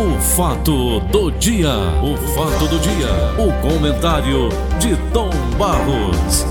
O 0.00 0.18
fato 0.18 0.98
do 1.12 1.30
dia, 1.32 1.68
o 2.02 2.16
fato 2.34 2.66
do 2.68 2.78
dia, 2.78 3.10
o 3.36 3.52
comentário 3.60 4.48
de 4.78 4.96
Tom 5.12 5.28
Barros. 5.58 6.46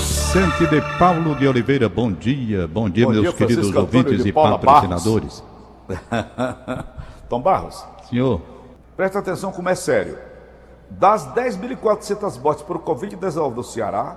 Vicente 0.00 0.66
de 0.66 0.98
Paulo 0.98 1.36
de 1.36 1.46
Oliveira, 1.46 1.88
bom 1.88 2.10
dia. 2.10 2.66
Bom 2.66 2.90
dia, 2.90 3.06
Bom 3.06 3.12
meus 3.12 3.22
dia, 3.22 3.32
queridos 3.34 3.70
Francisco 3.70 3.98
ouvintes 3.98 4.26
e 4.26 4.32
patrocinadores. 4.32 5.44
Tom 7.30 7.40
Barros, 7.40 7.86
Senhor, 8.10 8.40
presta 8.96 9.20
atenção 9.20 9.52
como 9.52 9.68
é 9.68 9.76
sério. 9.76 10.18
Das 10.90 11.24
10.400 11.24 12.40
mortes 12.40 12.64
por 12.64 12.80
Covid-19 12.80 13.54
no 13.54 13.62
Ceará, 13.62 14.16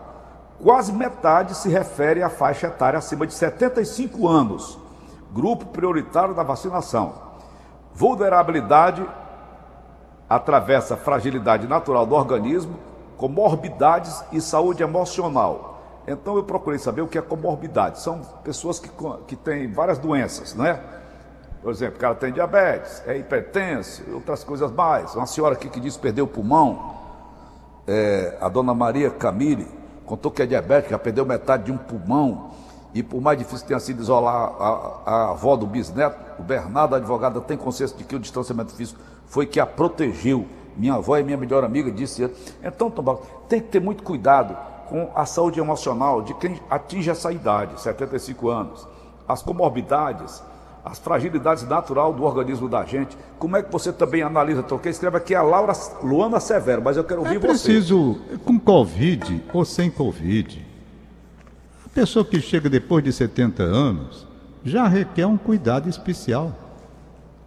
quase 0.60 0.92
metade 0.92 1.55
se 1.55 1.70
refere 1.70 2.23
à 2.23 2.32
faixa 2.32 2.66
etária 2.66 2.98
acima 2.98 3.28
de 3.28 3.34
75 3.36 4.28
anos, 4.28 4.85
grupo 5.36 5.66
prioritário 5.66 6.34
da 6.34 6.44
vacinação. 6.44 7.14
Vulnerabilidade 7.93 9.06
atravessa 10.30 10.96
fragilidade 10.96 11.68
natural 11.68 12.06
do 12.06 12.16
organismo, 12.16 12.80
comorbidades 13.18 14.24
e 14.32 14.40
saúde 14.40 14.82
emocional. 14.82 15.82
Então 16.07 16.38
eu 16.38 16.43
procurei 16.43 16.79
saber 16.79 17.02
o 17.02 17.07
que 17.07 17.18
é 17.18 17.21
comorbidade. 17.21 18.00
São 18.00 18.21
pessoas 18.46 18.79
que, 18.79 18.90
que 19.28 19.36
têm 19.36 19.70
várias 19.71 19.98
doenças, 19.98 20.56
né? 20.56 20.79
Por 21.62 21.71
exemplo, 21.71 21.98
o 21.98 22.00
cara 22.00 22.15
tem 22.15 22.32
diabetes, 22.32 23.04
é 23.06 23.18
hipertenso, 23.18 24.04
outras 24.14 24.43
coisas 24.43 24.71
mais. 24.71 25.15
Uma 25.15 25.26
senhora 25.26 25.56
aqui 25.56 25.68
que 25.68 25.79
disse 25.82 25.98
que 25.98 26.04
perdeu 26.04 26.26
o 26.26 26.28
pulmão, 26.28 26.96
é, 27.88 28.38
a 28.40 28.48
dona 28.48 28.74
Maria 28.74 29.10
Camille, 29.10 29.68
contou 30.06 30.32
que 30.32 30.42
é 30.42 30.46
diabética, 30.46 30.98
perdeu 30.98 31.26
metade 31.26 31.64
de 31.64 31.71
um 31.74 31.78
pulmão. 31.78 32.52
E 32.95 33.04
por 33.04 33.20
mais 33.20 33.38
difícil 33.38 33.59
que 33.59 33.67
tenha 33.67 33.80
sido 33.81 34.02
isolar 34.02 34.54
a, 34.58 35.02
a 35.06 35.30
avó 35.31 35.58
do 35.58 35.67
bisneto, 35.67 36.17
o 36.40 36.44
Bernardo, 36.44 36.95
a 36.95 36.98
advogada, 36.98 37.42
tem 37.42 37.58
consciência 37.58 37.98
de 37.98 38.06
que 38.06 38.16
o 38.16 38.20
distanciamento 38.20 38.73
físico 38.73 39.02
foi 39.26 39.45
que 39.45 39.59
a 39.59 39.66
protegeu. 39.66 40.46
Minha 40.78 40.94
avó 40.94 41.18
é 41.18 41.22
minha 41.22 41.36
melhor 41.36 41.66
amiga, 41.66 41.92
disse. 41.92 42.24
Então, 42.64 42.90
Tom 42.90 43.22
tem 43.50 43.60
que 43.60 43.68
ter 43.68 43.82
muito 43.82 44.02
cuidado 44.02 44.58
com 44.88 45.12
a 45.14 45.26
saúde 45.26 45.60
emocional 45.60 46.22
de 46.22 46.34
quem 46.36 46.58
atinge 46.70 47.10
essa 47.10 47.34
idade, 47.34 47.82
75 47.82 48.50
anos. 48.50 48.88
As 49.28 49.42
comorbidades, 49.42 50.42
as 50.86 50.98
fragilidades 50.98 51.68
natural 51.68 52.14
do 52.14 52.24
organismo 52.24 52.70
da 52.70 52.86
gente. 52.86 53.18
Como 53.38 53.58
é 53.58 53.62
que 53.64 53.70
você 53.70 53.92
também 53.92 54.22
analisa? 54.22 54.64
Troquei, 54.64 54.92
escreve 54.92 55.18
aqui 55.18 55.36
a 55.36 55.42
Laura 55.42 55.74
Luana 56.02 56.40
Severo, 56.40 56.82
mas 56.82 56.96
eu 56.96 57.04
quero 57.04 57.20
ouvir 57.20 57.36
é 57.36 57.40
você. 57.40 57.48
preciso, 57.48 58.22
com 58.46 58.58
Covid 58.58 59.44
ou 59.54 59.66
sem 59.66 59.92
Covid, 59.92 60.65
pessoa 61.96 62.26
que 62.26 62.42
chega 62.42 62.70
depois 62.70 63.02
de 63.02 63.14
70 63.14 63.64
anos 63.64 64.28
já 64.66 64.86
requer 64.86 65.26
um 65.26 65.38
cuidado 65.38 65.88
especial. 65.88 66.54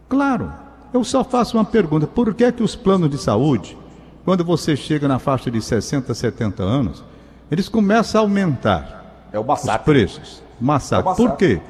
Claro, 0.09 0.51
eu 0.93 1.05
só 1.05 1.23
faço 1.23 1.59
uma 1.59 1.65
pergunta: 1.65 2.07
por 2.07 2.33
que, 2.33 2.51
que 2.51 2.63
os 2.63 2.75
planos 2.75 3.11
de 3.11 3.19
saúde, 3.19 3.77
quando 4.25 4.43
você 4.43 4.75
chega 4.75 5.07
na 5.07 5.19
faixa 5.19 5.51
de 5.51 5.61
60, 5.61 6.15
70 6.15 6.63
anos, 6.63 7.05
eles 7.51 7.69
começam 7.69 8.21
a 8.21 8.25
aumentar? 8.25 9.29
É 9.31 9.39
os 9.39 9.77
preços. 9.85 10.43
Massacre. 10.59 11.13
É. 11.13 11.15
Por 11.15 11.37
quê? 11.37 11.61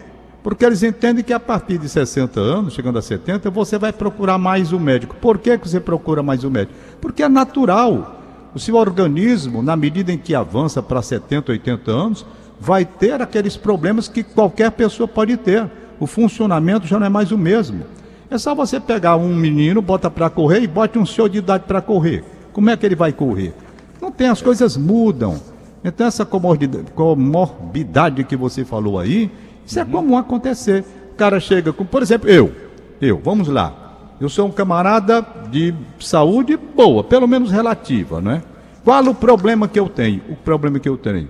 Porque 0.42 0.64
eles 0.64 0.84
entendem 0.84 1.24
que 1.24 1.32
a 1.32 1.40
partir 1.40 1.78
de 1.78 1.88
60 1.88 2.38
anos, 2.38 2.74
chegando 2.74 2.98
a 2.98 3.02
70, 3.02 3.50
você 3.50 3.76
vai 3.76 3.92
procurar 3.92 4.38
mais 4.38 4.72
o 4.72 4.78
médico. 4.78 5.16
Por 5.16 5.36
que, 5.38 5.58
que 5.58 5.68
você 5.68 5.80
procura 5.80 6.22
mais 6.22 6.44
o 6.44 6.50
médico? 6.50 6.78
Porque 7.00 7.24
é 7.24 7.28
natural. 7.28 8.14
O 8.54 8.58
seu 8.58 8.76
organismo, 8.76 9.62
na 9.62 9.76
medida 9.76 10.10
em 10.10 10.16
que 10.16 10.34
avança 10.34 10.82
para 10.82 11.02
70, 11.02 11.52
80 11.52 11.90
anos, 11.90 12.24
vai 12.60 12.84
ter 12.84 13.20
aqueles 13.20 13.56
problemas 13.56 14.08
que 14.08 14.22
qualquer 14.22 14.70
pessoa 14.72 15.06
pode 15.06 15.36
ter. 15.36 15.70
O 16.00 16.06
funcionamento 16.06 16.86
já 16.86 16.98
não 16.98 17.06
é 17.06 17.10
mais 17.10 17.32
o 17.32 17.38
mesmo. 17.38 17.84
É 18.30 18.36
só 18.38 18.54
você 18.54 18.78
pegar 18.78 19.16
um 19.16 19.34
menino, 19.34 19.80
bota 19.80 20.10
para 20.10 20.28
correr 20.28 20.60
e 20.60 20.66
bote 20.66 20.98
um 20.98 21.06
senhor 21.06 21.28
de 21.28 21.38
idade 21.38 21.64
para 21.66 21.80
correr. 21.80 22.22
Como 22.52 22.68
é 22.70 22.76
que 22.76 22.84
ele 22.84 22.94
vai 22.94 23.12
correr? 23.12 23.54
Não 24.00 24.12
tem, 24.12 24.28
as 24.28 24.42
coisas 24.42 24.76
mudam. 24.76 25.40
Então, 25.82 26.06
essa 26.06 26.26
comorbidade, 26.26 28.24
que 28.24 28.36
você 28.36 28.64
falou 28.64 28.98
aí, 28.98 29.30
isso 29.64 29.78
é 29.78 29.84
comum 29.84 30.16
acontecer. 30.16 30.84
O 31.12 31.14
cara 31.14 31.40
chega 31.40 31.72
com, 31.72 31.84
por 31.84 32.02
exemplo, 32.02 32.28
eu, 32.28 32.52
eu, 33.00 33.20
vamos 33.22 33.48
lá. 33.48 34.16
Eu 34.20 34.28
sou 34.28 34.46
um 34.48 34.50
camarada 34.50 35.24
de 35.50 35.72
saúde 36.00 36.56
boa, 36.56 37.04
pelo 37.04 37.28
menos 37.28 37.50
relativa, 37.50 38.20
não 38.20 38.32
é? 38.32 38.42
Qual 38.84 39.04
o 39.04 39.14
problema 39.14 39.68
que 39.68 39.78
eu 39.78 39.88
tenho? 39.88 40.20
O 40.28 40.34
problema 40.34 40.78
que 40.78 40.88
eu 40.88 40.96
tenho. 40.96 41.28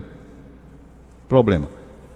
Problema. 1.29 1.67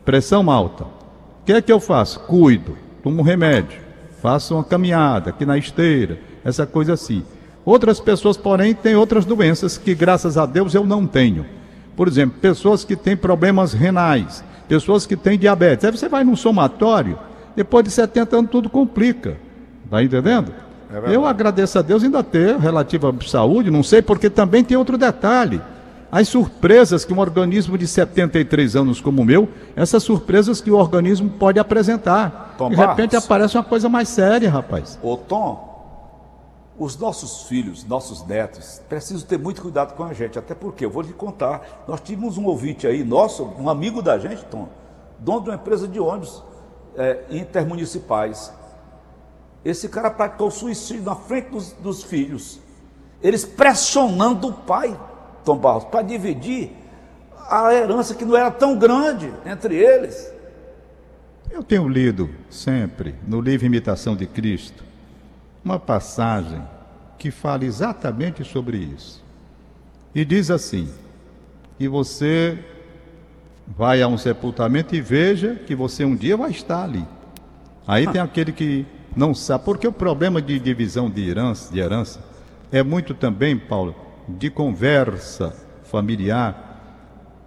Pressão 0.05 0.51
alta. 0.51 0.85
O 0.85 1.45
que 1.45 1.53
é 1.53 1.63
que 1.63 1.73
eu 1.73 1.81
faço? 1.81 2.21
Cuido, 2.21 2.77
tomo 3.03 3.21
um 3.21 3.25
remédio, 3.25 3.81
faço 4.21 4.55
uma 4.55 4.65
caminhada 4.65 5.31
aqui 5.31 5.45
na 5.45 5.59
esteira, 5.59 6.19
essa 6.45 6.67
coisa 6.67 6.95
assim. 6.95 7.25
Outras 7.65 8.01
pessoas, 8.01 8.37
porém, 8.37 8.75
têm 8.75 8.97
outras 8.97 9.25
doenças 9.25 9.77
que, 9.77 9.95
graças 9.95 10.37
a 10.39 10.47
Deus, 10.47 10.75
eu 10.75 10.85
não 10.85 11.07
tenho. 11.07 11.45
Por 11.97 12.09
exemplo, 12.09 12.39
pessoas 12.41 12.85
que 12.85 12.97
têm 12.97 13.17
problemas 13.17 13.73
renais, 13.73 14.43
pessoas 14.69 15.07
que 15.07 15.17
têm 15.17 15.39
diabetes. 15.39 15.85
Aí 15.85 15.91
você 15.91 16.09
vai 16.09 16.25
num 16.25 16.35
somatório, 16.35 17.19
depois 17.55 17.85
de 17.85 17.91
70 17.91 18.37
anos 18.37 18.51
tudo 18.51 18.71
complica. 18.71 19.37
Tá 19.91 20.03
entendendo? 20.03 20.53
verdade. 20.91 21.15
eu 21.15 21.27
agradeço 21.27 21.79
a 21.79 21.83
Deus 21.83 22.03
ainda 22.03 22.23
ter 22.23 22.57
relativa 22.57 23.15
saúde, 23.27 23.71
não 23.71 23.83
sei, 23.83 24.03
porque 24.03 24.29
também 24.29 24.63
tem 24.63 24.77
outro 24.77 24.99
detalhe. 24.99 25.61
As 26.13 26.29
surpresas 26.29 27.07
que 27.07 27.13
um 27.15 27.19
organismo 27.19 27.79
de 27.79 27.87
73 27.87 28.77
anos 28.77 29.01
como 29.01 29.23
o 29.23 29.25
meu, 29.25 29.49
essas 29.75 30.03
surpresas 30.03 30.61
que 30.61 30.71
o 30.71 30.77
organismo 30.77 31.31
pode 31.31 31.59
apresentar. 31.59 32.55
Tom 32.59 32.69
de 32.69 32.77
repente 32.77 33.13
Barros. 33.13 33.25
aparece 33.25 33.57
uma 33.57 33.65
coisa 33.65 33.89
mais 33.89 34.11
séria, 34.11 34.51
rapaz. 34.51 34.99
Ô 35.03 35.17
Tom, 35.17 35.73
os 36.79 36.99
nossos 36.99 37.45
filhos, 37.45 37.87
nossos 37.87 38.27
netos, 38.27 38.83
precisam 38.91 39.27
ter 39.27 39.39
muito 39.39 39.63
cuidado 39.63 39.95
com 39.95 40.05
a 40.05 40.13
gente. 40.13 40.39
Até 40.39 40.55
porque, 40.55 40.85
eu 40.85 40.91
vou 40.91 41.01
lhe 41.01 41.15
contar, 41.15 41.85
nós 41.89 41.99
tivemos 42.03 42.37
um 42.37 42.45
ouvinte 42.45 42.87
aí, 42.87 43.03
nosso, 43.03 43.45
um 43.59 43.71
amigo 43.71 44.03
da 44.03 44.19
gente, 44.19 44.45
Tom, 44.45 44.69
dono 45.19 45.45
de 45.45 45.49
uma 45.49 45.57
empresa 45.57 45.89
de 45.89 45.99
ônibus 45.99 46.43
é, 46.95 47.25
intermunicipais. 47.31 48.53
Esse 49.65 49.89
cara 49.89 50.11
praticou 50.11 50.51
suicídio 50.51 51.05
na 51.05 51.15
frente 51.15 51.49
dos, 51.49 51.73
dos 51.73 52.03
filhos. 52.03 52.61
Eles 53.23 53.47
pressionando 53.47 54.49
o 54.49 54.53
pai, 54.53 54.95
Tom 55.45 55.59
Barros, 55.59 55.85
para 55.85 56.03
dividir 56.03 56.71
a 57.51 57.73
herança 57.73 58.15
que 58.15 58.25
não 58.25 58.37
era 58.37 58.51
tão 58.51 58.79
grande 58.79 59.33
entre 59.45 59.77
eles. 59.77 60.33
Eu 61.51 61.63
tenho 61.63 61.87
lido 61.87 62.31
sempre 62.49 63.15
no 63.27 63.41
livro 63.41 63.67
Imitação 63.67 64.17
de 64.17 64.27
Cristo 64.27 64.83
uma 65.65 65.79
passagem 65.79 66.63
que 67.19 67.31
fala 67.31 67.65
exatamente 67.65 68.43
sobre 68.43 68.79
isso. 68.79 69.23
E 70.15 70.25
diz 70.25 70.51
assim: 70.51 70.89
que 71.79 71.89
você 71.89 72.59
vai 73.67 74.03
a 74.03 74.09
um 74.09 74.19
sepultamento 74.19 74.95
e 74.95 75.01
veja 75.01 75.55
que 75.55 75.75
você 75.75 76.05
um 76.05 76.17
dia 76.17 76.37
vai 76.37 76.51
estar 76.51 76.85
ali. 76.85 77.07
Aí 77.87 78.07
tem 78.07 78.21
aquele 78.21 78.53
que 78.53 78.87
não 79.17 79.35
sabe, 79.35 79.65
porque 79.65 79.87
o 79.87 79.93
problema 79.93 80.41
de 80.41 80.59
divisão 80.59 81.11
de 81.11 81.29
herança, 81.29 81.73
de 81.73 81.81
herança 81.81 82.21
é 82.71 82.83
muito 82.83 83.15
também, 83.15 83.57
Paulo, 83.59 83.95
de 84.29 84.51
conversa 84.51 85.55
familiar 85.85 86.71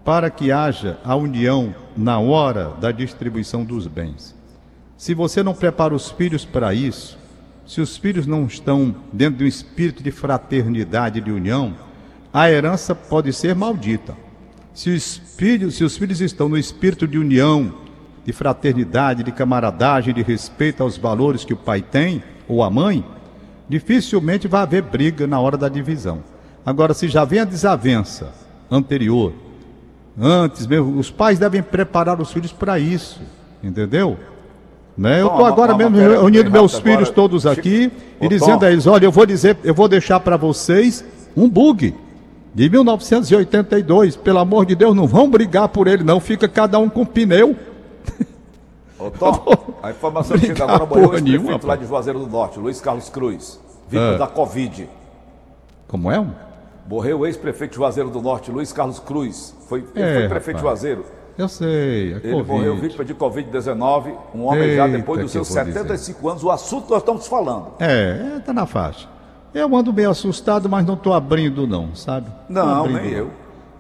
para 0.04 0.30
que 0.30 0.52
haja 0.52 1.00
a 1.04 1.16
união 1.16 1.74
na 1.98 2.20
hora 2.20 2.74
da 2.80 2.92
distribuição 2.92 3.66
dos 3.66 3.88
bens. 3.88 4.36
Se 4.96 5.14
você 5.14 5.42
não 5.42 5.54
prepara 5.54 5.96
os 5.96 6.12
filhos 6.12 6.46
para 6.46 6.74
isso, 6.74 7.18
se 7.66 7.82
os 7.82 7.98
filhos 7.98 8.28
não 8.28 8.46
estão 8.46 8.96
dentro 9.12 9.40
de 9.40 9.46
um 9.46 9.48
espírito 9.48 10.04
de 10.04 10.12
fraternidade, 10.12 11.20
de 11.20 11.32
união, 11.32 11.74
a 12.32 12.50
herança 12.52 12.94
pode 12.94 13.34
ser 13.34 13.56
maldita. 13.56 14.16
Se 14.74 14.92
os 14.92 15.18
filhos, 15.38 15.76
se 15.76 15.84
os 15.84 15.98
filhos 15.98 16.22
estão 16.22 16.48
no 16.48 16.58
espírito 16.58 17.08
de 17.08 17.18
união, 17.18 17.74
de 18.24 18.32
fraternidade, 18.32 19.24
de 19.24 19.32
camaradagem, 19.32 20.14
de 20.14 20.22
respeito 20.22 20.84
aos 20.84 20.98
valores 20.98 21.44
que 21.44 21.54
o 21.54 21.58
pai 21.58 21.82
tem 21.82 22.22
ou 22.48 22.62
a 22.62 22.70
mãe, 22.70 23.04
dificilmente 23.68 24.48
vai 24.48 24.62
haver 24.62 24.84
briga 24.84 25.26
na 25.26 25.40
hora 25.40 25.58
da 25.58 25.70
divisão. 25.70 26.35
Agora, 26.66 26.94
se 26.94 27.08
já 27.08 27.24
vem 27.24 27.40
a 27.40 27.46
desavença 27.46 28.32
anterior, 28.72 29.34
antes 30.20 30.66
mesmo, 30.66 30.98
os 30.98 31.12
pais 31.12 31.38
devem 31.38 31.62
preparar 31.62 32.20
os 32.20 32.32
filhos 32.32 32.52
para 32.52 32.80
isso, 32.80 33.22
entendeu? 33.64 34.18
Né? 34.98 35.22
Eu 35.22 35.28
estou 35.28 35.46
agora 35.46 35.76
mesmo 35.76 35.98
reunindo 35.98 36.50
meus 36.50 36.80
filhos 36.80 37.10
agora. 37.10 37.14
todos 37.14 37.46
aqui 37.46 37.92
e 38.22 38.28
dizendo 38.30 38.60
Tom. 38.60 38.66
a 38.66 38.72
eles, 38.72 38.88
olha, 38.88 39.06
eu 39.06 39.12
vou 39.12 39.26
dizer, 39.26 39.58
eu 39.64 39.74
vou 39.74 39.88
deixar 39.90 40.20
para 40.22 40.38
vocês 40.38 41.04
um 41.36 41.50
bug 41.50 41.94
de 42.54 42.70
1982. 42.70 44.16
Pelo 44.16 44.40
amor 44.40 44.66
de 44.66 44.74
Deus, 44.74 44.96
não 44.96 45.06
vão 45.06 45.30
brigar 45.30 45.68
por 45.68 45.86
ele, 45.88 46.02
não. 46.04 46.22
Fica 46.22 46.48
cada 46.48 46.80
um 46.80 46.88
com 46.90 47.06
pneu. 47.06 47.56
Ô, 48.98 49.12
Tom, 49.12 49.44
a 49.84 49.92
informação 49.92 50.40
que 50.40 50.46
chega 50.48 50.64
agora 50.64 50.86
morreu 50.86 51.10
o 51.10 51.14
ex-prefeito 51.16 51.68
lá 51.68 51.76
de 51.76 51.86
Juazeiro 51.86 52.20
do 52.20 52.28
Norte, 52.28 52.58
Luiz 52.58 52.80
Carlos 52.80 53.10
Cruz, 53.10 53.60
vítima 53.90 54.16
Ah. 54.16 54.18
da 54.18 54.28
Covid. 54.28 54.88
Como 55.90 56.10
é? 56.10 56.26
Morreu 56.88 57.20
o 57.20 57.26
ex-prefeito 57.26 57.76
Juazeiro 57.76 58.10
do 58.10 58.22
Norte, 58.22 58.52
Luiz 58.52 58.72
Carlos 58.72 59.00
Cruz. 59.00 59.56
Foi, 59.68 59.80
ele 59.96 60.06
É, 60.06 60.20
foi 60.20 60.30
prefeito 60.30 60.58
de 60.58 60.64
rapaz. 60.64 60.80
Juazeiro. 60.82 61.06
Eu 61.38 61.50
sei, 61.50 62.14
é 62.14 62.16
Ele 62.24 62.32
Covid. 62.32 62.48
morreu 62.52 62.78
vítima 62.78 63.04
de 63.04 63.14
Covid-19, 63.14 64.14
um 64.34 64.44
homem 64.46 64.74
já 64.76 64.86
Eita, 64.86 64.98
depois 64.98 65.20
dos 65.22 65.32
seus 65.32 65.48
vou 65.50 65.58
75 65.58 66.30
anos. 66.30 66.44
O 66.44 66.50
assunto 66.52 66.90
nós 66.90 67.00
estamos 67.00 67.28
falando. 67.28 67.68
É, 67.80 68.36
é, 68.38 68.40
tá 68.40 68.54
na 68.54 68.66
faixa. 68.66 69.10
Eu 69.54 69.76
ando 69.76 69.92
meio 69.92 70.10
assustado, 70.10 70.70
mas 70.70 70.86
não 70.86 70.96
tô 70.96 71.12
abrindo 71.14 71.68
não, 71.68 71.94
sabe? 71.96 72.30
Não, 72.48 72.86
abrindo, 72.86 73.02
nem 73.02 73.12
eu. 73.12 73.32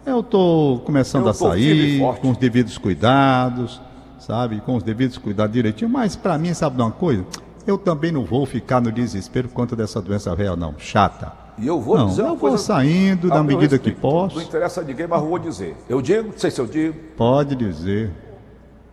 Eu 0.05 0.21
tô 0.21 0.81
começando 0.85 1.23
Eu 1.25 1.29
a 1.29 1.33
sair 1.33 1.99
com 2.21 2.31
os 2.31 2.37
devidos 2.37 2.77
cuidados, 2.77 3.81
sabe? 4.19 4.59
Com 4.61 4.75
os 4.75 4.83
devidos 4.83 5.17
cuidados 5.17 5.53
direitinho, 5.53 5.89
mas 5.89 6.15
pra 6.15 6.37
mim, 6.37 6.53
sabe 6.53 6.75
de 6.75 6.81
uma 6.81 6.91
coisa? 6.91 7.25
Eu 7.65 7.77
também 7.77 8.11
não 8.11 8.25
vou 8.25 8.45
ficar 8.45 8.81
no 8.81 8.91
desespero 8.91 9.47
conta 9.49 9.75
dessa 9.75 10.01
doença 10.01 10.33
real, 10.35 10.57
não. 10.57 10.75
Chata. 10.77 11.44
E 11.57 11.65
eu 11.67 11.79
vou 11.79 11.97
Não, 11.97 12.07
dizer 12.07 12.21
uma 12.23 12.31
eu 12.31 12.35
vou 12.35 12.49
coisa. 12.49 12.57
saindo 12.63 13.31
a 13.31 13.37
na 13.37 13.43
medida 13.43 13.77
que 13.79 13.89
respeito. 13.89 14.01
posso. 14.01 14.35
Não 14.35 14.43
interessa 14.43 14.81
a 14.81 14.83
ninguém, 14.83 15.07
mas 15.07 15.21
eu 15.21 15.27
vou 15.29 15.39
dizer. 15.39 15.75
Eu 15.87 16.01
digo, 16.01 16.29
não 16.31 16.37
sei 16.37 16.51
se 16.51 16.59
eu 16.59 16.65
digo, 16.67 16.93
Pode 17.15 17.55
dizer. 17.55 18.11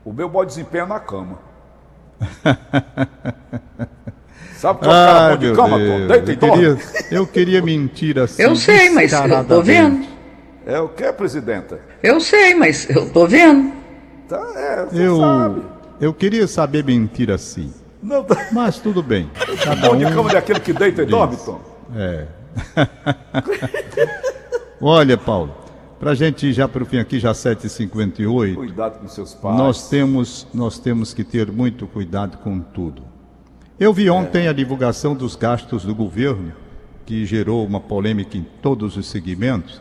o 0.04 0.12
meu 0.12 0.28
bom 0.28 0.44
desempenho 0.44 0.84
é 0.84 0.86
na 0.86 1.00
cama. 1.00 1.38
Sabe 4.56 4.78
que 4.80 4.86
é 4.86 4.88
um 4.88 4.92
cara 4.92 5.30
bom 5.30 5.36
de 5.38 5.52
cama, 5.52 5.78
Tom? 5.78 6.06
Deita 6.06 6.30
e 6.30 6.34
eu, 6.34 6.36
dorme. 6.38 6.56
queria, 6.62 6.78
eu 7.10 7.26
queria 7.26 7.62
mentir 7.62 8.18
assim. 8.18 8.42
Eu 8.42 8.54
sei, 8.54 8.90
mas 8.90 9.12
eu 9.12 9.44
tô 9.44 9.60
vendo. 9.62 10.06
É 10.64 10.78
o 10.78 10.88
que, 10.88 11.12
presidenta? 11.12 11.80
Eu 12.00 12.20
sei, 12.20 12.54
mas 12.54 12.88
eu 12.88 13.10
tô 13.12 13.26
vendo. 13.26 13.72
Tá, 14.28 14.38
é, 14.56 14.84
você 14.86 15.02
Eu, 15.08 15.16
sabe. 15.18 15.62
eu 16.00 16.14
queria 16.14 16.46
saber 16.46 16.84
mentir 16.84 17.28
assim. 17.30 17.72
Não, 18.00 18.22
tá. 18.22 18.46
Mas 18.52 18.78
tudo 18.78 19.02
bem. 19.02 19.28
Cada 19.64 19.88
Bom 19.88 19.96
de 19.96 20.04
um. 20.06 20.12
cama 20.12 20.30
é 20.30 20.36
aquele 20.36 20.60
que 20.60 20.72
deita 20.72 21.02
e 21.02 21.06
dorme, 21.06 21.36
Tom? 21.44 21.60
É. 21.96 22.26
Olha, 24.80 25.16
Paulo, 25.16 25.54
para 26.00 26.10
a 26.10 26.14
gente 26.14 26.46
ir 26.48 26.52
já 26.52 26.66
para 26.66 26.82
o 26.82 26.86
fim 26.86 26.98
aqui, 26.98 27.18
já 27.20 27.32
7h58, 27.32 28.54
Cuidado 28.54 28.98
com 28.98 29.08
seus 29.08 29.34
pais. 29.34 29.56
nós 29.56 29.88
temos, 29.88 30.46
nós 30.52 30.78
temos 30.78 31.14
que 31.14 31.22
ter 31.24 31.50
muito 31.52 31.86
cuidado 31.86 32.38
com 32.38 32.58
tudo. 32.60 33.02
Eu 33.78 33.92
vi 33.92 34.10
ontem 34.10 34.48
a 34.48 34.52
divulgação 34.52 35.14
dos 35.14 35.36
gastos 35.36 35.84
do 35.84 35.94
governo, 35.94 36.52
que 37.06 37.24
gerou 37.24 37.64
uma 37.64 37.80
polêmica 37.80 38.36
em 38.36 38.46
todos 38.60 38.96
os 38.96 39.06
segmentos, 39.08 39.80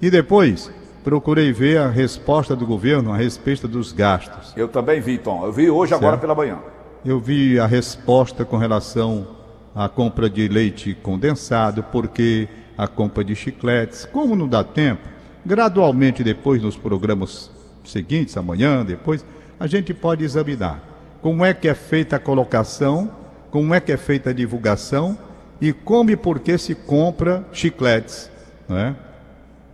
e 0.00 0.10
depois 0.10 0.70
procurei 1.02 1.52
ver 1.52 1.78
a 1.78 1.88
resposta 1.88 2.56
do 2.56 2.66
governo 2.66 3.12
a 3.12 3.16
respeito 3.16 3.68
dos 3.68 3.92
gastos. 3.92 4.52
Eu 4.56 4.68
também 4.68 5.00
vi, 5.00 5.18
Tom. 5.18 5.44
Eu 5.44 5.52
vi 5.52 5.70
hoje, 5.70 5.94
agora 5.94 6.12
Certo. 6.12 6.20
pela 6.22 6.34
manhã. 6.34 6.58
Eu 7.04 7.20
vi 7.20 7.58
a 7.60 7.66
resposta 7.66 8.44
com 8.44 8.56
relação 8.56 9.26
à 9.74 9.88
compra 9.88 10.30
de 10.30 10.46
leite 10.48 10.94
condensado, 10.94 11.82
porque 11.82 12.48
a 12.76 12.86
compra 12.86 13.24
de 13.24 13.34
chicletes, 13.34 14.04
como 14.04 14.36
não 14.36 14.48
dá 14.48 14.62
tempo, 14.62 15.08
gradualmente 15.44 16.22
depois 16.22 16.62
nos 16.62 16.76
programas 16.76 17.50
seguintes, 17.84 18.36
amanhã, 18.36 18.84
depois, 18.84 19.24
a 19.58 19.66
gente 19.66 19.92
pode 19.92 20.24
examinar 20.24 20.82
como 21.20 21.44
é 21.44 21.54
que 21.54 21.68
é 21.68 21.74
feita 21.74 22.16
a 22.16 22.18
colocação, 22.18 23.10
como 23.50 23.74
é 23.74 23.80
que 23.80 23.92
é 23.92 23.96
feita 23.96 24.30
a 24.30 24.32
divulgação 24.32 25.16
e 25.60 25.72
como 25.72 26.10
e 26.10 26.16
por 26.16 26.40
que 26.40 26.58
se 26.58 26.74
compra 26.74 27.44
chicletes, 27.52 28.30
não 28.68 28.76
é? 28.76 28.94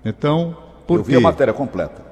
Então, 0.05 0.57
por 0.87 1.01
eu 1.01 1.05
vi 1.05 1.17
a 1.17 1.21
matéria 1.21 1.53
completa. 1.53 2.03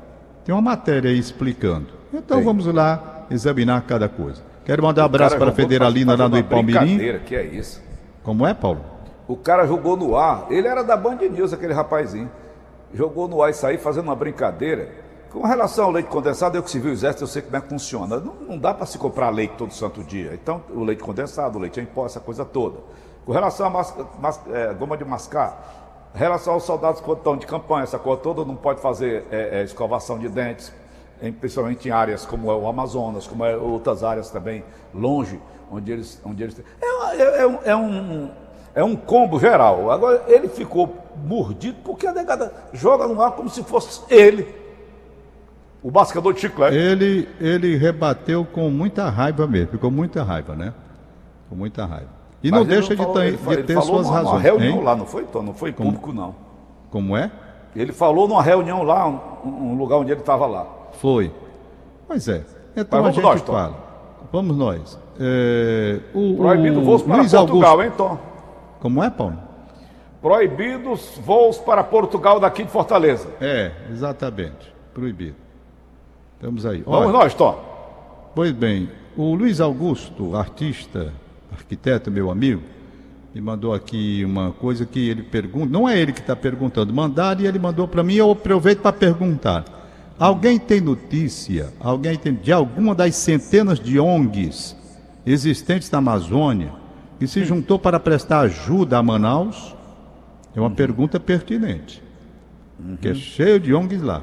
Tem 0.45 0.55
uma 0.55 0.63
matéria 0.63 1.11
aí 1.11 1.19
explicando. 1.19 1.89
Então 2.13 2.39
Tem. 2.39 2.45
vamos 2.45 2.67
lá 2.67 3.27
examinar 3.31 3.83
cada 3.83 4.09
coisa. 4.09 4.43
Quero 4.69 4.83
mandar 4.83 5.01
um 5.01 5.07
abraço 5.07 5.39
para 5.39 5.49
a 5.49 5.53
Federalina 5.55 6.15
lá 6.15 6.29
do 6.29 6.37
Ipalmirim. 6.37 6.79
brincadeira, 6.79 7.19
que 7.21 7.35
é 7.35 7.43
isso. 7.43 7.83
Como 8.23 8.47
é, 8.47 8.53
Paulo? 8.53 8.81
O 9.27 9.35
cara 9.35 9.67
jogou 9.67 9.97
no 9.97 10.15
ar, 10.15 10.45
ele 10.51 10.69
era 10.69 10.85
da 10.85 10.95
Band 10.95 11.17
News, 11.17 11.55
aquele 11.55 11.73
rapazinho. 11.73 12.31
Jogou 12.93 13.27
no 13.27 13.43
ar 13.43 13.49
e 13.49 13.55
saiu 13.55 13.79
fazendo 13.79 14.05
uma 14.05 14.15
brincadeira. 14.15 14.91
Com 15.31 15.41
relação 15.47 15.87
ao 15.87 15.91
leite 15.91 16.11
condensado, 16.11 16.55
eu 16.55 16.63
que 16.63 16.71
se 16.71 16.79
viu 16.79 16.91
o 16.91 16.93
exército, 16.93 17.25
eu 17.25 17.29
sei 17.29 17.41
como 17.41 17.57
é 17.57 17.63
que 17.63 17.69
funciona. 17.71 18.19
Não, 18.21 18.35
não 18.47 18.59
dá 18.59 18.75
para 18.75 18.85
se 18.85 18.99
comprar 18.99 19.31
leite 19.31 19.55
todo 19.57 19.73
santo 19.73 20.03
dia. 20.05 20.33
Então, 20.35 20.61
o 20.69 20.85
leite 20.85 21.03
condensado, 21.03 21.57
o 21.57 21.61
leite 21.63 21.81
em 21.81 21.87
pó, 21.87 22.05
essa 22.05 22.21
coisa 22.21 22.45
toda. 22.45 22.77
Com 23.25 23.33
relação 23.33 23.69
à 23.69 23.71
mas- 23.71 23.95
mas- 24.21 24.41
é, 24.53 24.75
goma 24.75 24.99
de 24.99 25.05
mascar, 25.07 26.11
relação 26.15 26.53
aos 26.53 26.65
soldados 26.65 27.01
quando 27.01 27.19
estão 27.19 27.39
de 27.39 27.47
campanha, 27.47 27.85
essa 27.85 27.99
coisa 27.99 28.21
toda, 28.21 28.45
não 28.45 28.55
pode 28.55 28.83
fazer 28.83 29.25
é, 29.31 29.61
é, 29.61 29.65
escovação 29.65 30.19
de 30.19 30.29
dentes, 30.29 30.71
em- 31.23 31.33
principalmente 31.33 31.89
em 31.89 31.91
áreas 31.91 32.25
como 32.27 32.51
é 32.51 32.55
o 32.55 32.67
Amazonas, 32.69 33.27
como 33.27 33.45
é 33.45 33.57
outras 33.57 34.03
áreas 34.05 34.31
também 34.31 34.63
longe, 34.95 35.41
onde 35.71 35.91
eles. 35.93 36.21
Onde 36.25 36.43
eles 36.43 36.63
é, 36.81 36.87
uma- 36.87 37.15
é- 37.15 37.41
é 37.43 37.47
um, 37.47 37.59
é 37.65 37.77
um- 37.77 38.31
é 38.75 38.85
um 38.85 38.97
combo 38.97 39.39
geral. 39.41 39.91
Agora, 39.91 40.25
ele 40.29 40.49
ficou 40.49 40.95
mordido 41.25 41.79
porque 41.85 42.07
a 42.07 42.13
negada 42.13 42.53
joga 42.73 43.07
no 43.09 43.21
ar 43.21 43.33
como 43.33 43.49
se 43.49 43.63
fosse 43.65 44.03
ele, 44.13 44.47
o 45.83 45.91
basquedor 45.91 46.33
de 46.33 46.41
chiclete. 46.41 46.77
Ele, 46.77 47.29
ele 47.41 47.77
rebateu 47.77 48.45
com 48.45 48.69
muita 48.71 49.09
raiva 49.09 49.47
mesmo, 49.47 49.73
ficou 49.73 49.91
muita 49.91 50.23
raiva, 50.23 50.55
né? 50.55 50.73
Com 51.49 51.57
muita 51.57 51.85
raiva. 51.87 52.19
E 52.43 52.51
Mas 52.51 52.61
não 52.61 52.67
deixa 52.67 52.95
de, 52.95 53.03
falou- 53.03 53.15
ter- 53.15 53.27
ele 53.27 53.37
de 53.37 53.63
ter 53.65 53.75
falou 53.75 53.89
suas 53.97 54.07
numa, 54.07 54.17
razões. 54.17 54.43
reunião 54.43 54.77
hein? 54.79 54.85
lá, 54.85 54.95
não 54.95 55.07
foi, 55.07 55.25
Tom? 55.25 55.43
Não 55.43 55.55
foi 55.55 55.73
público, 55.73 56.13
não. 56.13 56.35
Como 56.91 57.17
é? 57.17 57.31
Ele 57.75 57.93
falou 57.93 58.29
numa 58.29 58.43
reunião 58.43 58.83
lá, 58.83 59.07
um, 59.09 59.49
um 59.49 59.75
lugar 59.77 59.97
onde 59.97 60.13
ele 60.13 60.21
estava 60.21 60.47
lá. 60.47 60.67
Foi. 61.01 61.31
Pois 62.07 62.29
é. 62.29 62.45
Então 62.77 63.01
Mas 63.03 63.09
a 63.09 63.11
vamos 63.11 63.15
gente 63.17 63.25
nós, 63.25 63.43
Tom. 63.43 63.53
fala. 63.53 63.77
Vamos 64.33 64.57
nós. 64.57 64.99
É, 65.21 66.01
o, 66.15 66.37
Proibido 66.37 66.81
o 66.81 66.85
voos 66.85 67.03
para 67.03 67.17
Luiz 67.19 67.33
Portugal, 67.33 67.71
Augusto. 67.71 67.83
hein, 67.83 67.93
Tom? 67.97 68.19
Como 68.81 69.03
é, 69.03 69.11
Paulo? 69.11 69.39
Proibidos 70.21 71.19
voos 71.25 71.59
para 71.59 71.83
Portugal 71.85 72.41
daqui 72.41 72.65
de 72.65 72.71
Fortaleza. 72.71 73.29
É, 73.41 73.73
exatamente. 73.91 74.73
Proibido. 74.93 75.37
Estamos 76.35 76.67
aí. 76.67 76.83
Vamos 76.83 77.01
Olha, 77.01 77.13
nós, 77.13 77.35
Tom. 77.35 77.59
Pois 78.35 78.53
bem, 78.53 78.89
o 79.17 79.35
Luiz 79.35 79.61
Augusto, 79.61 80.37
artista, 80.37 81.13
arquiteto, 81.53 82.11
meu 82.11 82.31
amigo, 82.31 82.63
me 83.35 83.41
mandou 83.41 83.73
aqui 83.75 84.25
uma 84.25 84.53
coisa 84.53 84.85
que 84.85 85.09
ele 85.09 85.23
pergunta. 85.23 85.67
Não 85.73 85.89
é 85.89 85.99
ele 85.99 86.13
que 86.13 86.21
está 86.21 86.37
perguntando, 86.37 86.93
mandaram 86.93 87.41
e 87.41 87.47
ele 87.47 87.59
mandou 87.59 87.87
para 87.89 88.03
mim. 88.03 88.15
Eu 88.15 88.31
aproveito 88.31 88.81
para 88.81 88.93
perguntar. 88.93 89.65
Alguém 90.19 90.59
tem 90.59 90.81
notícia, 90.81 91.73
alguém 91.79 92.17
tem 92.17 92.35
de 92.35 92.53
alguma 92.53 92.95
das 92.95 93.15
centenas 93.15 93.79
de 93.79 94.01
ONGs 94.01 94.77
existentes 95.25 95.91
na 95.91 95.99
Amazônia 95.99 96.73
que 97.19 97.27
se 97.27 97.45
juntou 97.45 97.79
para 97.79 98.01
prestar 98.01 98.41
ajuda 98.41 98.99
a 98.99 99.03
Manaus? 99.03 99.77
É 100.57 100.61
uma 100.61 100.71
pergunta 100.71 101.21
pertinente. 101.21 102.03
Que 103.01 103.09
é 103.09 103.15
cheio 103.15 103.61
de 103.61 103.73
ONGs 103.75 104.03
lá, 104.03 104.23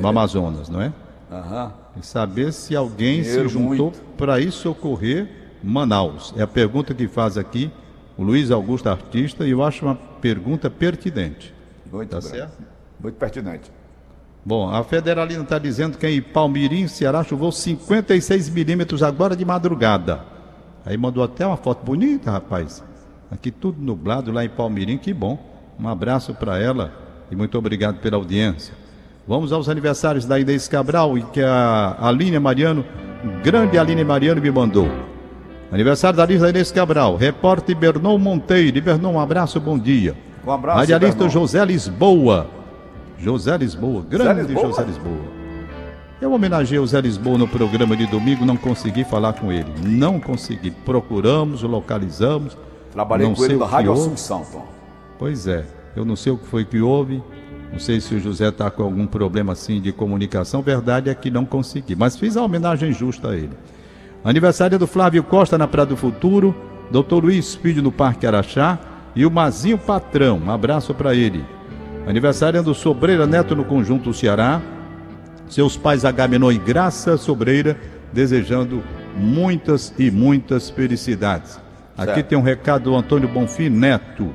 no 0.00 0.08
Amazonas, 0.08 0.68
não 0.68 0.80
é? 0.80 0.92
Aham. 1.30 1.72
E 2.00 2.06
saber 2.06 2.52
se 2.52 2.74
alguém 2.74 3.22
Dinheiro 3.22 3.48
se 3.48 3.54
juntou 3.54 3.92
para 4.16 4.40
ir 4.40 4.50
socorrer 4.52 5.28
Manaus. 5.62 6.32
É 6.36 6.42
a 6.42 6.46
pergunta 6.46 6.94
que 6.94 7.08
faz 7.08 7.36
aqui 7.36 7.70
o 8.16 8.22
Luiz 8.22 8.50
Augusto 8.50 8.88
Artista 8.88 9.46
e 9.46 9.50
eu 9.50 9.62
acho 9.62 9.84
uma 9.84 9.94
pergunta 9.94 10.70
pertinente. 10.70 11.54
Muito 11.90 12.10
Tá 12.10 12.20
certo? 12.20 12.62
Muito 13.00 13.16
pertinente. 13.16 13.70
Bom, 14.48 14.66
a 14.70 14.82
Federalina 14.82 15.42
está 15.42 15.58
dizendo 15.58 15.98
que 15.98 16.08
em 16.08 16.22
Palmirim, 16.22 16.88
Ceará, 16.88 17.22
choveu 17.22 17.52
56 17.52 18.48
milímetros 18.48 19.02
agora 19.02 19.36
de 19.36 19.44
madrugada. 19.44 20.24
Aí 20.86 20.96
mandou 20.96 21.22
até 21.22 21.46
uma 21.46 21.58
foto 21.58 21.84
bonita, 21.84 22.30
rapaz. 22.30 22.82
Aqui 23.30 23.50
tudo 23.50 23.78
nublado 23.78 24.32
lá 24.32 24.42
em 24.42 24.48
Palmirim, 24.48 24.96
que 24.96 25.12
bom. 25.12 25.38
Um 25.78 25.86
abraço 25.86 26.32
para 26.32 26.58
ela 26.58 26.90
e 27.30 27.36
muito 27.36 27.58
obrigado 27.58 27.98
pela 27.98 28.16
audiência. 28.16 28.72
Vamos 29.26 29.52
aos 29.52 29.68
aniversários 29.68 30.24
da 30.24 30.40
Inês 30.40 30.66
Cabral 30.66 31.18
e 31.18 31.22
que 31.24 31.42
a 31.42 31.98
Aline 32.00 32.38
Mariano, 32.38 32.86
grande 33.44 33.76
Aline 33.76 34.02
Mariano, 34.02 34.40
me 34.40 34.50
mandou. 34.50 34.88
Aniversário 35.70 36.16
da 36.16 36.24
Lisa 36.24 36.48
Inês 36.48 36.72
Cabral, 36.72 37.16
repórter 37.16 37.76
Bernon 37.76 38.16
Monteiro. 38.16 38.80
Bernon, 38.80 39.12
um 39.12 39.20
abraço, 39.20 39.60
bom 39.60 39.78
dia. 39.78 40.16
Um 40.42 40.50
abraço, 40.50 40.78
Radialista. 40.78 41.28
José 41.28 41.62
Lisboa. 41.66 42.57
José 43.18 43.56
Lisboa, 43.56 44.04
grande 44.08 44.42
Lisboa? 44.42 44.68
José 44.68 44.84
Lisboa. 44.84 45.38
Eu 46.20 46.32
homenageei 46.32 46.80
o 46.80 46.86
Zé 46.86 47.00
Lisboa 47.00 47.38
no 47.38 47.46
programa 47.46 47.96
de 47.96 48.04
domingo, 48.06 48.44
não 48.44 48.56
consegui 48.56 49.04
falar 49.04 49.34
com 49.34 49.52
ele. 49.52 49.72
Não 49.84 50.18
consegui. 50.18 50.70
Procuramos, 50.72 51.62
localizamos. 51.62 52.56
Trabalhei 52.92 53.28
não 53.28 53.34
com 53.34 53.44
ele 53.44 53.56
que 53.56 53.64
Rádio. 53.64 53.92
Assunção, 53.92 54.44
Tom. 54.50 54.66
Pois 55.16 55.46
é, 55.46 55.64
eu 55.94 56.04
não 56.04 56.16
sei 56.16 56.32
o 56.32 56.38
que 56.38 56.46
foi 56.46 56.64
que 56.64 56.80
houve. 56.80 57.22
Não 57.70 57.78
sei 57.78 58.00
se 58.00 58.14
o 58.16 58.20
José 58.20 58.48
está 58.48 58.68
com 58.68 58.82
algum 58.82 59.06
problema 59.06 59.52
assim 59.52 59.80
de 59.80 59.92
comunicação. 59.92 60.60
Verdade 60.60 61.08
é 61.08 61.14
que 61.14 61.30
não 61.30 61.44
consegui, 61.44 61.94
mas 61.94 62.16
fiz 62.16 62.36
a 62.36 62.42
homenagem 62.42 62.92
justa 62.92 63.28
a 63.28 63.36
ele. 63.36 63.52
Aniversário 64.24 64.76
do 64.76 64.86
Flávio 64.86 65.22
Costa 65.22 65.56
na 65.56 65.68
Praia 65.68 65.86
do 65.86 65.96
Futuro, 65.96 66.52
Dr. 66.90 67.22
Luiz 67.22 67.54
Filho 67.54 67.82
no 67.82 67.92
Parque 67.92 68.26
Araxá 68.26 68.78
e 69.14 69.24
o 69.24 69.30
Mazinho 69.30 69.78
Patrão. 69.78 70.40
Um 70.44 70.50
abraço 70.50 70.92
para 70.94 71.14
ele. 71.14 71.44
Aniversário 72.08 72.62
do 72.62 72.74
Sobreira 72.74 73.26
Neto 73.26 73.54
no 73.54 73.62
Conjunto 73.62 74.14
Ceará. 74.14 74.62
Seus 75.46 75.76
pais 75.76 76.06
Agamenon 76.06 76.50
e 76.50 76.56
Graça 76.56 77.18
Sobreira, 77.18 77.78
desejando 78.10 78.82
muitas 79.14 79.92
e 79.98 80.10
muitas 80.10 80.70
felicidades. 80.70 81.60
Aqui 81.98 82.14
Certo. 82.14 82.28
tem 82.28 82.38
um 82.38 82.42
recado 82.42 82.84
do 82.84 82.96
Antônio 82.96 83.28
Bonfim 83.28 83.68
Neto. 83.68 84.34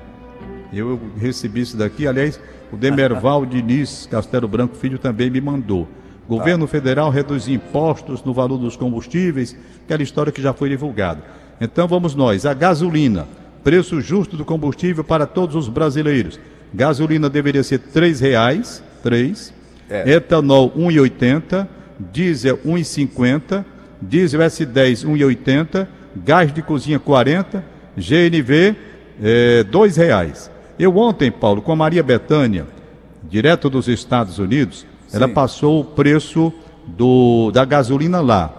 Eu 0.72 1.00
recebi 1.18 1.62
isso 1.62 1.76
daqui, 1.76 2.06
aliás, 2.06 2.40
o 2.72 2.78
Demerval 2.78 3.44
Diniz 3.48 4.08
Castelo 4.10 4.48
Branco 4.48 4.76
Filho 4.76 5.00
também 5.00 5.32
me 5.32 5.42
mandou. 5.42 5.88
Governo 6.30 6.68
federal 6.68 7.10
reduz 7.10 7.48
impostos 7.48 8.24
no 8.24 8.36
valor 8.36 8.60
dos 8.60 8.76
combustíveis, 8.76 9.58
aquela 9.84 10.04
história 10.04 10.32
que 10.32 10.44
já 10.44 10.54
foi 10.54 10.70
divulgada. 10.70 11.24
Então 11.60 11.88
vamos 11.88 12.14
nós, 12.14 12.46
a 12.46 12.54
gasolina, 12.54 13.28
preço 13.64 14.00
justo 14.00 14.38
do 14.38 14.46
combustível 14.46 15.04
para 15.04 15.26
todos 15.26 15.56
os 15.56 15.68
brasileiros. 15.68 16.40
Gasolina 16.74 17.30
deveria 17.30 17.64
ser 17.64 17.80
R$ 17.94 18.14
reais, 18.20 18.84
três. 19.02 19.54
É. 19.90 20.14
Etanol 20.14 20.72
1,80, 20.72 21.68
diesel 22.12 22.58
1,50, 22.66 23.64
diesel 24.02 24.42
S10 24.42 25.06
1,80, 25.06 25.88
gás 26.16 26.54
de 26.54 26.62
cozinha 26.62 27.00
40, 27.00 27.64
GNV 27.96 28.76
é, 29.22 29.64
dois 29.64 29.98
reais. 29.98 30.50
Eu 30.80 30.98
ontem, 30.98 31.32
Paulo, 31.32 31.62
com 31.62 31.72
a 31.72 31.76
Maria 31.76 32.02
Betânia, 32.02 32.66
direto 33.24 33.70
dos 33.70 33.88
Estados 33.88 34.40
Unidos, 34.40 34.86
Sim. 35.08 35.18
ela 35.18 35.28
passou 35.28 35.82
o 35.82 35.86
preço 35.86 36.52
do, 36.88 37.52
da 37.52 37.64
gasolina 37.64 38.20
lá. 38.22 38.52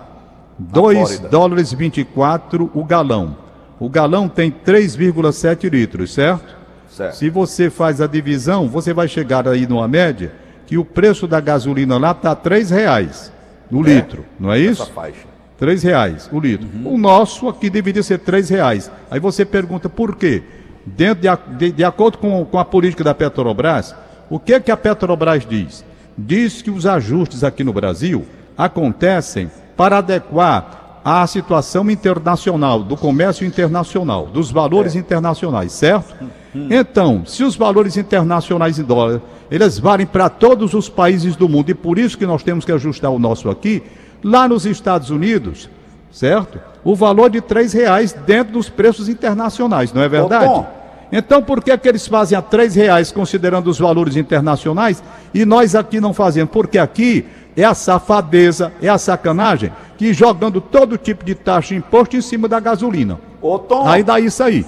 2 0.57 1.19
dólares 1.19 1.73
e 1.73 1.77
24 1.77 2.71
o 2.73 2.85
galão. 2.85 3.37
O 3.81 3.89
galão 3.89 4.29
tem 4.29 4.53
3,7 4.53 5.69
litros, 5.69 6.15
certo? 6.15 6.64
Certo? 6.95 7.17
Se 7.17 7.29
você 7.29 7.69
faz 7.69 8.01
a 8.01 8.07
divisão, 8.07 8.69
você 8.69 8.93
vai 8.93 9.09
chegar 9.09 9.47
aí 9.49 9.67
numa 9.67 9.89
média 9.89 10.33
que 10.67 10.79
o 10.79 10.85
preço 10.85 11.27
da 11.27 11.41
gasolina 11.41 11.99
lá 11.99 12.13
está 12.13 12.33
R$ 12.33 12.63
reais 12.65 13.33
no 13.71 13.87
é, 13.87 13.95
litro, 13.95 14.25
não 14.39 14.53
é 14.53 14.59
isso? 14.59 14.83
Essa 14.83 14.93
faixa. 14.93 15.35
Três 15.59 15.83
reais 15.83 16.29
o 16.33 16.41
litro. 16.41 16.67
Uhum. 16.75 16.95
O 16.95 16.99
nosso 16.99 17.49
aqui 17.49 17.71
deveria 17.71 18.03
ser 18.03 18.19
três 18.19 18.49
reais. 18.49 18.91
Aí 19.11 19.21
você 19.21 19.45
pergunta 19.45 19.89
por 19.89 20.17
quê? 20.17 20.43
Dentro 20.85 21.23
de, 21.23 21.57
de, 21.57 21.73
de 21.73 21.85
acordo 21.85 22.19
com, 22.19 22.45
com, 22.45 22.59
a 22.59 22.65
política 22.65 23.05
da 23.05 23.15
Petrobras, 23.15 23.95
o 24.29 24.39
que 24.39 24.59
que 24.61 24.71
a 24.71 24.77
Petrobras 24.77 25.47
diz? 25.47 25.85
Diz 26.19 26.61
que 26.61 26.71
os 26.71 26.87
ajustes 26.87 27.45
aqui 27.45 27.65
no 27.65 27.73
Brasil 27.73 28.27
acontecem 28.57 29.51
para 29.77 29.99
adequar 29.99 31.01
à 31.05 31.27
situação 31.27 31.89
internacional, 31.91 32.83
do 32.83 32.97
comércio 32.97 33.47
internacional, 33.47 34.27
dos 34.27 34.51
valores 34.51 34.97
é. 34.97 34.99
internacionais, 34.99 35.73
certo? 35.73 36.15
Então, 36.55 37.25
se 37.27 37.43
os 37.43 37.57
valores 37.57 37.97
internacionais 37.97 38.79
em 38.79 38.85
dólar, 38.85 39.21
eles 39.51 39.79
valem 39.79 40.07
para 40.07 40.29
todos 40.29 40.73
os 40.73 40.89
países 40.89 41.35
do 41.37 41.49
mundo, 41.49 41.71
e 41.71 41.75
por 41.75 41.99
isso 41.99 42.17
que 42.17 42.27
nós 42.27 42.43
temos 42.43 42.65
que 42.65 42.73
ajustar 42.73 43.11
o 43.11 43.19
nosso 43.19 43.51
aqui, 43.51 43.83
Lá 44.25 44.49
nos 44.49 44.65
Estados 44.65 45.11
Unidos, 45.11 45.69
certo? 46.11 46.59
O 46.83 46.97
valor 46.97 47.29
de 47.29 47.43
três 47.43 47.75
reais 47.75 48.15
dentro 48.27 48.55
dos 48.55 48.71
preços 48.71 49.07
internacionais, 49.07 49.93
não 49.93 50.01
é 50.01 50.09
verdade? 50.09 50.47
Ô, 50.47 50.65
então 51.13 51.43
por 51.43 51.63
que, 51.63 51.77
que 51.77 51.87
eles 51.87 52.09
fazem 52.09 52.37
a 52.37 52.41
três 52.41 52.75
reais 52.75 53.13
considerando 53.13 53.69
os 53.69 53.79
valores 53.79 54.17
internacionais 54.17 55.05
e 55.35 55.45
nós 55.45 55.75
aqui 55.75 56.01
não 56.01 56.15
fazemos? 56.15 56.51
Porque 56.51 56.79
aqui 56.79 57.27
é 57.55 57.65
a 57.65 57.75
safadeza, 57.75 58.73
é 58.81 58.89
a 58.89 58.97
sacanagem, 58.97 59.71
que 59.99 60.15
jogando 60.15 60.59
todo 60.59 60.97
tipo 60.97 61.23
de 61.23 61.35
taxa 61.35 61.75
e 61.75 61.77
imposto 61.77 62.17
em 62.17 62.23
cima 62.23 62.49
da 62.49 62.59
gasolina. 62.59 63.21
Ô 63.43 63.59
Tom. 63.59 63.87
Aí 63.87 64.03
dá 64.03 64.19
isso 64.19 64.43
aí. 64.43 64.65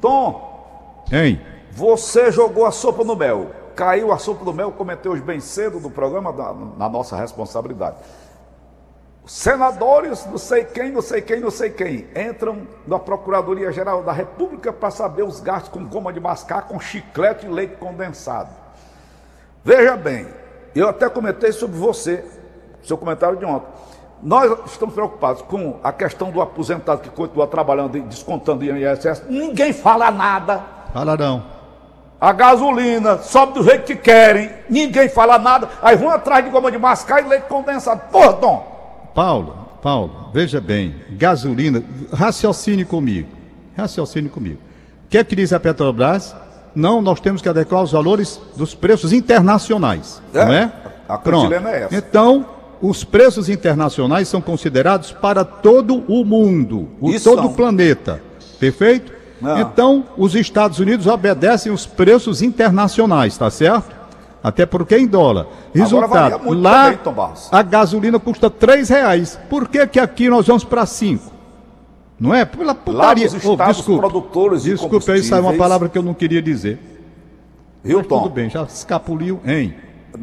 Tom. 0.00 0.45
Hein? 1.12 1.40
Você 1.72 2.32
jogou 2.32 2.64
a 2.66 2.70
sopa 2.70 3.04
no 3.04 3.14
mel. 3.14 3.50
Caiu 3.74 4.10
a 4.10 4.18
sopa 4.18 4.44
no 4.44 4.52
mel, 4.52 4.72
cometeu 4.72 5.12
hoje 5.12 5.22
bem 5.22 5.38
cedo 5.38 5.78
no 5.78 5.90
programa, 5.90 6.32
da, 6.32 6.54
na 6.54 6.88
nossa 6.88 7.16
responsabilidade. 7.16 7.96
Senadores, 9.26 10.24
não 10.26 10.38
sei 10.38 10.64
quem, 10.64 10.90
não 10.90 11.02
sei 11.02 11.20
quem, 11.20 11.40
não 11.40 11.50
sei 11.50 11.70
quem, 11.70 12.06
entram 12.16 12.66
na 12.86 12.98
Procuradoria-Geral 12.98 14.02
da 14.02 14.12
República 14.12 14.72
para 14.72 14.90
saber 14.90 15.24
os 15.24 15.40
gastos 15.40 15.70
com 15.70 15.84
goma 15.84 16.12
de 16.12 16.20
mascar, 16.20 16.62
com 16.62 16.78
chiclete 16.78 17.44
e 17.44 17.48
leite 17.48 17.76
condensado. 17.76 18.50
Veja 19.64 19.96
bem, 19.96 20.28
eu 20.74 20.88
até 20.88 21.08
comentei 21.08 21.50
sobre 21.50 21.76
você, 21.76 22.24
seu 22.84 22.96
comentário 22.96 23.36
de 23.36 23.44
ontem. 23.44 23.66
Nós 24.22 24.70
estamos 24.70 24.94
preocupados 24.94 25.42
com 25.42 25.80
a 25.82 25.92
questão 25.92 26.30
do 26.30 26.40
aposentado 26.40 27.02
que 27.02 27.10
continua 27.10 27.46
trabalhando 27.46 27.98
e 27.98 28.00
descontando 28.00 28.64
INSS. 28.64 29.24
Ninguém 29.28 29.72
fala 29.72 30.10
nada. 30.10 30.75
Fala 30.92 31.16
não. 31.16 31.56
A 32.20 32.32
gasolina 32.32 33.18
sobe 33.18 33.54
do 33.54 33.62
jeito 33.62 33.84
que 33.84 33.94
querem, 33.94 34.50
ninguém 34.70 35.08
fala 35.08 35.38
nada. 35.38 35.68
Aí 35.82 35.96
vão 35.96 36.10
atrás 36.10 36.44
de 36.44 36.50
goma 36.50 36.70
de 36.70 36.78
mascar 36.78 37.24
e 37.24 37.28
leite 37.28 37.44
condensado. 37.46 38.00
Porra, 38.10 38.32
Tom! 38.34 39.10
Paulo, 39.14 39.56
Paulo, 39.82 40.30
veja 40.32 40.60
bem, 40.60 40.94
gasolina, 41.10 41.82
raciocine 42.12 42.84
comigo, 42.84 43.28
raciocine 43.76 44.28
comigo. 44.28 44.58
O 45.06 45.08
que 45.08 45.18
é 45.18 45.24
que 45.24 45.36
diz 45.36 45.52
a 45.52 45.60
Petrobras? 45.60 46.34
Não, 46.74 47.00
nós 47.00 47.20
temos 47.20 47.40
que 47.40 47.48
adequar 47.48 47.82
os 47.82 47.92
valores 47.92 48.40
dos 48.56 48.74
preços 48.74 49.12
internacionais, 49.12 50.20
é, 50.34 50.44
não 50.44 50.52
é? 50.52 50.72
A 51.08 51.16
Pronto. 51.16 51.52
É 51.52 51.82
essa. 51.84 51.94
Então, 51.94 52.44
os 52.82 53.04
preços 53.04 53.48
internacionais 53.48 54.28
são 54.28 54.40
considerados 54.40 55.12
para 55.12 55.44
todo 55.44 56.04
o 56.08 56.24
mundo, 56.24 56.88
o, 57.00 57.12
todo 57.12 57.20
são. 57.20 57.46
o 57.46 57.54
planeta, 57.54 58.20
perfeito? 58.58 59.15
Não. 59.40 59.58
Então, 59.60 60.04
os 60.16 60.34
Estados 60.34 60.78
Unidos 60.78 61.06
obedecem 61.06 61.70
os 61.70 61.84
preços 61.86 62.42
internacionais, 62.42 63.36
tá 63.36 63.50
certo? 63.50 63.94
Até 64.42 64.64
porque 64.64 64.96
em 64.96 65.06
dólar. 65.06 65.46
Resultado, 65.74 66.52
lá 66.52 66.92
também, 66.94 67.32
a 67.50 67.62
gasolina 67.62 68.18
custa 68.18 68.48
três 68.48 68.88
reais. 68.88 69.38
Por 69.50 69.68
que, 69.68 69.86
que 69.86 70.00
aqui 70.00 70.28
nós 70.28 70.46
vamos 70.46 70.64
para 70.64 70.86
cinco? 70.86 71.32
Não 72.18 72.34
é? 72.34 72.44
Pela 72.44 72.74
putaria. 72.74 73.24
Lá 73.26 73.32
nos 73.32 73.34
estados 73.34 73.60
oh, 73.60 73.72
desculpe, 73.72 74.00
produtores 74.00 74.62
de 74.62 74.70
Desculpe, 74.70 75.14
isso 75.16 75.34
é 75.34 75.40
uma 75.40 75.54
palavra 75.54 75.88
que 75.88 75.98
eu 75.98 76.02
não 76.02 76.14
queria 76.14 76.40
dizer. 76.40 76.78
Viu, 77.82 78.02
Tom? 78.02 78.22
Tudo 78.22 78.34
bem, 78.34 78.48
já 78.48 78.62
escapuliu, 78.62 79.40
hein? 79.44 79.74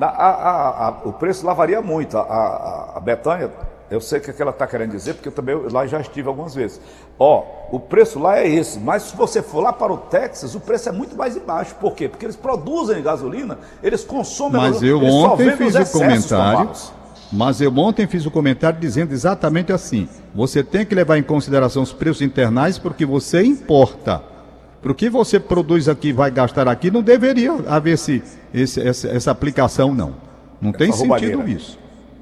A, 0.02 0.06
a, 0.06 0.88
a, 0.88 0.90
o 1.06 1.14
preço 1.14 1.46
lá 1.46 1.54
varia 1.54 1.82
muito. 1.82 2.18
A, 2.18 2.94
a 2.96 3.00
Betânia 3.00 3.52
eu 3.94 4.02
sei 4.02 4.18
o 4.18 4.22
que, 4.22 4.32
é 4.32 4.36
ela 4.40 4.50
está 4.50 4.66
querendo 4.66 4.90
dizer, 4.90 5.14
porque 5.14 5.28
eu 5.28 5.32
também 5.32 5.56
lá 5.72 5.86
já 5.86 6.02
estive 6.02 6.28
algumas 6.28 6.56
vezes. 6.56 6.82
Ó, 7.20 7.44
o 7.72 7.80
preço 7.80 8.18
lá 8.18 8.40
é 8.40 8.48
esse, 8.48 8.80
mas 8.80 9.04
se 9.04 9.16
você 9.16 9.40
for 9.40 9.62
lá 9.62 9.72
para 9.72 9.94
o 9.94 9.98
Texas, 9.98 10.56
o 10.56 10.60
preço 10.60 10.90
é 10.90 10.92
muito 10.92 11.16
mais 11.16 11.38
baixo. 11.38 11.76
Por 11.76 11.94
quê? 11.94 12.10
Porque 12.10 12.26
eles 12.26 12.36
produzem 12.36 13.04
gasolina, 13.04 13.60
eles 13.84 14.04
consomem 14.04 14.60
Mas 14.60 14.82
eu 14.82 15.00
ontem 15.04 15.56
fiz 15.56 15.76
o 15.76 16.00
comentário. 16.00 16.72
Mas 17.32 17.62
eu 17.62 17.76
ontem 17.78 18.08
fiz 18.08 18.26
o 18.26 18.32
comentário 18.32 18.80
dizendo 18.80 19.14
exatamente 19.14 19.72
assim: 19.72 20.10
você 20.34 20.64
tem 20.64 20.84
que 20.84 20.96
levar 20.96 21.20
em 21.20 21.24
consideração 21.24 21.84
os 21.84 21.94
preços 21.94 22.24
internais 22.24 22.80
porque 22.80 23.06
você 23.06 23.44
importa. 23.44 24.24
Para 24.82 24.92
o 24.92 24.96
que 24.96 25.08
você 25.08 25.40
produz 25.40 25.88
aqui 25.88 26.12
vai 26.12 26.32
gastar 26.32 26.68
aqui, 26.68 26.90
não 26.90 27.04
deveria 27.04 27.54
haver 27.68 27.94
esse, 27.94 28.24
esse 28.52 28.82
essa, 28.82 29.08
essa 29.08 29.32
aplicação, 29.32 29.94
não. 29.94 30.16
Não 30.60 30.72
tem 30.72 30.92
sentido 30.92 31.48
isso. 31.48 31.80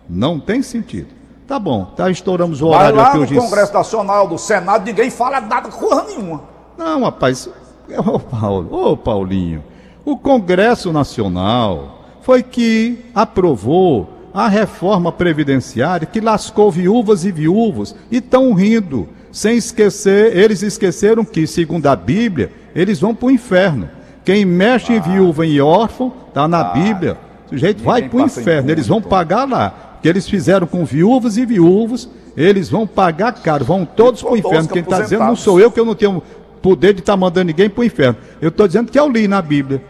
Não 0.10 0.38
tem 0.38 0.62
sentido. 0.62 1.21
Tá 1.51 1.60
bom, 1.60 1.84
tá, 1.84 2.10
estouramos 2.10 2.62
o 2.62 2.67
horário 2.67 2.96
Vai 2.96 3.03
lá 3.03 3.24
aqui 3.25 3.36
no 3.36 3.41
Congresso 3.41 3.74
Nacional, 3.74 4.25
do 4.25 4.38
Senado, 4.38 4.86
ninguém 4.86 5.10
fala 5.10 5.41
nada, 5.41 5.67
porra 5.67 6.03
nenhuma. 6.03 6.43
Não, 6.77 7.03
rapaz, 7.03 7.50
ô 7.89 8.17
Paulo, 8.17 8.70
ô 8.72 8.96
Paulinho, 8.96 9.62
o 10.05 10.15
Congresso 10.15 10.93
Nacional 10.93 12.05
foi 12.22 12.41
que 12.41 13.03
aprovou 13.13 14.08
a 14.34 14.48
reforma 14.48 15.12
previdenciária 15.12 16.08
que 16.08 16.22
lascou 16.22 16.72
viúvas 16.72 17.25
e 17.25 17.34
viúvos 17.34 17.93
e 18.10 18.20
estão 18.20 18.53
rindo, 18.53 19.10
sem 19.29 19.58
esquecer, 19.58 20.34
eles 20.38 20.63
esqueceram 20.63 21.25
que, 21.25 21.46
segundo 21.46 21.86
a 21.88 21.98
Bíblia, 21.98 22.50
eles 22.74 23.01
vão 23.01 23.13
para 23.13 23.27
o 23.27 23.31
inferno. 23.31 23.89
Quem 24.24 24.46
mexe 24.46 24.93
ah. 24.93 24.96
em 24.96 25.01
viúva 25.01 25.46
e 25.46 25.60
órfão, 25.60 26.13
está 26.29 26.48
na 26.48 26.62
ah. 26.62 26.63
Bíblia, 26.72 27.17
o 27.48 27.50
sujeito 27.50 27.84
vai 27.84 28.08
para 28.08 28.20
o 28.20 28.25
inferno, 28.25 28.72
eles 28.72 28.88
vão 28.88 29.01
pagar 29.01 29.46
lá 29.46 29.90
que 30.01 30.08
eles 30.08 30.27
fizeram 30.27 30.65
com 30.65 30.84
viúvas 30.84 31.38
e 31.38 31.46
viúvos, 31.46 32.10
eles 32.36 32.70
vão 32.70 32.88
pagar 32.88 33.34
caro, 33.34 33.63
vão 33.63 33.86
todos 33.86 34.22
para 34.22 34.31
o 34.31 34.38
inferno. 34.38 34.67
Quem 34.67 34.81
está 34.81 35.01
dizendo 35.01 35.25
não 35.25 35.36
sou 35.36 35.60
eu, 35.60 35.72
que 35.72 35.79
eu 35.79 35.86
não 35.86 35.96
tenho 35.96 36.22
poder 36.62 36.93
de 36.93 37.00
estar 37.01 37.13
tá 37.13 37.17
mandando 37.17 37.48
ninguém 37.48 37.70
para 37.70 37.81
o 37.81 37.84
inferno. 37.84 38.17
Eu 38.41 38.50
estou 38.50 38.67
dizendo 38.67 38.91
que 38.91 39.00
eu 39.00 39.10
li 39.10 39.27
na 39.27 39.41
Bíblia. 39.41 39.84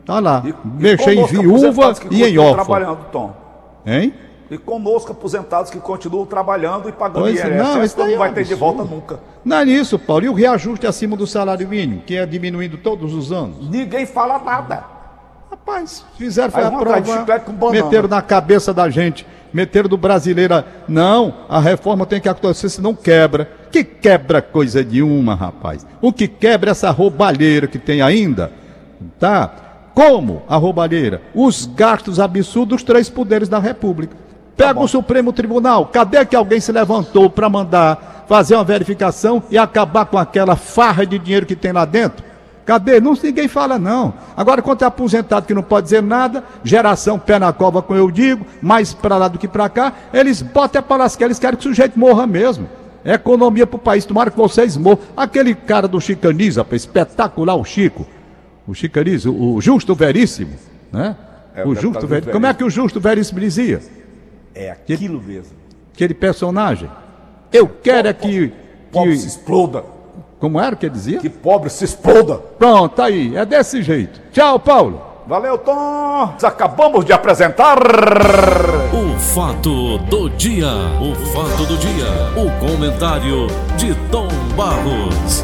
Está 0.00 0.20
lá. 0.20 0.42
E, 0.46 0.54
Mexer 0.80 1.14
em 1.14 1.26
viúva 1.26 1.94
e 2.10 2.24
em 2.24 2.38
órfão. 2.38 2.64
trabalhando, 2.64 3.06
Tom. 3.10 3.34
Hein? 3.84 4.14
E 4.48 4.56
conosco 4.56 5.10
aposentados 5.10 5.72
que 5.72 5.80
continuam 5.80 6.24
trabalhando 6.24 6.88
e 6.88 6.92
pagando 6.92 7.22
pois, 7.22 7.34
IRS. 7.34 7.56
Não, 7.56 7.82
isso 7.82 7.98
não 7.98 8.16
vai 8.16 8.32
ter 8.32 8.44
de 8.44 8.54
volta 8.54 8.84
nunca. 8.84 9.18
Não 9.44 9.56
é 9.56 9.64
isso, 9.64 9.98
Paulo. 9.98 10.24
E 10.24 10.28
o 10.28 10.32
reajuste 10.32 10.86
acima 10.86 11.16
do 11.16 11.26
salário 11.26 11.66
mínimo, 11.66 12.02
que 12.02 12.16
é 12.16 12.24
diminuindo 12.24 12.76
todos 12.76 13.12
os 13.12 13.32
anos? 13.32 13.68
Ninguém 13.68 14.06
fala 14.06 14.38
nada. 14.38 14.84
Rapaz, 15.50 16.04
fizeram 16.16 16.52
foi 16.52 16.62
aprovar, 16.62 17.02
meteram 17.72 18.08
na 18.08 18.22
cabeça 18.22 18.72
da 18.72 18.88
gente 18.88 19.26
meter 19.52 19.88
do 19.88 19.96
brasileira. 19.96 20.64
Não, 20.88 21.34
a 21.48 21.60
reforma 21.60 22.06
tem 22.06 22.20
que 22.20 22.28
acontecer, 22.28 22.68
senão 22.68 22.94
quebra. 22.94 23.50
Que 23.70 23.84
quebra 23.84 24.40
coisa 24.40 24.82
nenhuma, 24.82 25.34
rapaz. 25.34 25.86
O 26.00 26.12
que 26.12 26.28
quebra 26.28 26.70
é 26.70 26.72
essa 26.72 26.90
roubalheira 26.90 27.66
que 27.66 27.78
tem 27.78 28.00
ainda, 28.02 28.50
tá? 29.18 29.90
Como 29.94 30.42
a 30.48 30.56
roubalheira? 30.56 31.22
Os 31.34 31.66
gastos 31.66 32.20
absurdos 32.20 32.68
dos 32.68 32.82
três 32.82 33.08
poderes 33.08 33.48
da 33.48 33.58
República. 33.58 34.16
Pega 34.56 34.74
tá 34.74 34.80
o 34.80 34.88
Supremo 34.88 35.32
Tribunal, 35.32 35.86
cadê 35.86 36.24
que 36.24 36.34
alguém 36.34 36.60
se 36.60 36.72
levantou 36.72 37.28
para 37.28 37.48
mandar 37.48 38.24
fazer 38.26 38.54
uma 38.54 38.64
verificação 38.64 39.42
e 39.50 39.58
acabar 39.58 40.06
com 40.06 40.18
aquela 40.18 40.56
farra 40.56 41.06
de 41.06 41.18
dinheiro 41.18 41.46
que 41.46 41.54
tem 41.54 41.72
lá 41.72 41.84
dentro? 41.84 42.24
Cadê? 42.66 43.00
Não, 43.00 43.14
ninguém 43.14 43.46
fala, 43.46 43.78
não. 43.78 44.12
Agora, 44.36 44.60
quanto 44.60 44.82
é 44.82 44.86
aposentado 44.86 45.46
que 45.46 45.54
não 45.54 45.62
pode 45.62 45.84
dizer 45.84 46.02
nada, 46.02 46.42
geração 46.64 47.16
pé 47.16 47.38
na 47.38 47.52
cova, 47.52 47.80
como 47.80 47.96
eu 47.96 48.10
digo, 48.10 48.44
mais 48.60 48.92
para 48.92 49.16
lá 49.16 49.28
do 49.28 49.38
que 49.38 49.46
para 49.46 49.68
cá, 49.68 49.92
eles 50.12 50.42
botam 50.42 50.80
a 50.80 50.82
palasca, 50.82 51.24
eles 51.24 51.38
querem 51.38 51.56
que 51.56 51.60
o 51.60 51.68
sujeito 51.68 51.96
morra 51.96 52.26
mesmo. 52.26 52.68
É 53.04 53.14
economia 53.14 53.68
para 53.68 53.76
o 53.76 53.78
país, 53.78 54.04
tomara 54.04 54.32
que 54.32 54.36
vocês 54.36 54.76
morram. 54.76 54.98
Aquele 55.16 55.54
cara 55.54 55.86
do 55.86 56.00
Chicaniz, 56.00 56.56
rapaz, 56.56 56.82
espetacular, 56.82 57.54
o 57.54 57.64
Chico. 57.64 58.04
O 58.66 58.74
Chicaniz, 58.74 59.24
o, 59.24 59.32
o 59.32 59.60
Justo 59.60 59.94
Veríssimo, 59.94 60.54
né? 60.92 61.16
É, 61.54 61.64
o 61.64 61.68
o 61.68 61.74
Justo 61.76 62.04
Veríssimo. 62.04 62.32
Como 62.32 62.46
é 62.46 62.52
que 62.52 62.64
o 62.64 62.68
Justo 62.68 62.98
Veríssimo 62.98 63.38
dizia? 63.38 63.80
É 64.52 64.72
aquilo 64.72 65.22
mesmo. 65.22 65.52
Aquele 65.94 66.14
personagem. 66.14 66.90
Eu 67.52 67.68
quero 67.68 68.08
é 68.08 68.12
que. 68.12 68.52
Pobre 68.90 69.12
que 69.12 69.18
se 69.18 69.28
exploda. 69.28 69.84
Como 70.38 70.60
era 70.60 70.76
que 70.76 70.86
ele 70.86 70.94
dizia? 70.94 71.18
Que 71.18 71.30
pobre 71.30 71.70
se 71.70 71.84
exploda. 71.84 72.36
Pronto, 72.58 72.94
tá 72.94 73.04
aí. 73.06 73.36
É 73.36 73.44
desse 73.44 73.82
jeito. 73.82 74.20
Tchau, 74.32 74.58
Paulo. 74.58 75.00
Valeu, 75.26 75.58
Tom. 75.58 76.34
Acabamos 76.42 77.04
de 77.04 77.12
apresentar. 77.12 77.78
O 78.92 79.18
fato 79.18 79.98
do 79.98 80.30
dia. 80.30 80.68
O 81.00 81.14
fato 81.32 81.66
do 81.66 81.76
dia. 81.78 82.06
O 82.36 82.50
comentário 82.60 83.46
de 83.76 83.94
Tom 84.10 84.28
Barros. 84.56 85.42